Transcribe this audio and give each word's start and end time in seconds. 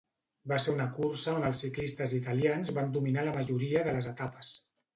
Va 0.51 0.57
ser 0.61 0.71
una 0.77 0.87
cursa 0.95 1.35
on 1.41 1.45
els 1.49 1.61
ciclistes 1.65 2.17
italians 2.21 2.73
van 2.81 2.91
dominar 2.99 3.29
la 3.31 3.37
majoria 3.39 3.87
de 3.89 3.97
les 3.99 4.13
etapes. 4.17 4.55